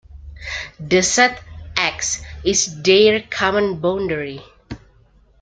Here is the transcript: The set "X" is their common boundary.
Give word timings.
The 0.79 1.03
set 1.03 1.43
"X" 1.77 2.23
is 2.43 2.81
their 2.81 3.21
common 3.29 3.79
boundary. 3.81 4.41